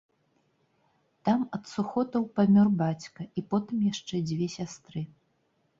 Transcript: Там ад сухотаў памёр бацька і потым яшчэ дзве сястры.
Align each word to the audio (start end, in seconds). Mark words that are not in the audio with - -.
Там 1.29 1.39
ад 1.59 1.63
сухотаў 1.73 2.25
памёр 2.41 2.67
бацька 2.81 3.21
і 3.37 3.41
потым 3.53 3.77
яшчэ 3.93 4.25
дзве 4.33 4.51
сястры. 4.61 4.99